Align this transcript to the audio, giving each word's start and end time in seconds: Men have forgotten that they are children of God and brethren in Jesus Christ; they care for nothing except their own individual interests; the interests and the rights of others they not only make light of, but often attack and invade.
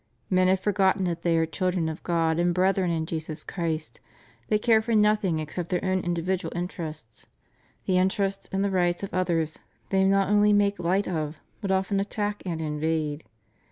Men 0.31 0.47
have 0.47 0.59
forgotten 0.59 1.03
that 1.03 1.21
they 1.21 1.37
are 1.37 1.45
children 1.45 1.87
of 1.87 2.01
God 2.01 2.39
and 2.39 2.55
brethren 2.55 2.89
in 2.89 3.05
Jesus 3.05 3.43
Christ; 3.43 3.99
they 4.47 4.57
care 4.57 4.81
for 4.81 4.95
nothing 4.95 5.37
except 5.37 5.69
their 5.69 5.85
own 5.85 5.99
individual 5.99 6.51
interests; 6.57 7.27
the 7.85 7.97
interests 7.99 8.49
and 8.51 8.65
the 8.65 8.71
rights 8.71 9.03
of 9.03 9.13
others 9.13 9.59
they 9.89 10.03
not 10.03 10.27
only 10.27 10.53
make 10.53 10.79
light 10.79 11.07
of, 11.07 11.37
but 11.61 11.69
often 11.69 11.99
attack 11.99 12.41
and 12.47 12.59
invade. 12.61 13.25